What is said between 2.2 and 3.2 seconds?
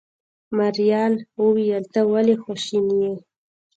خواشيني يې.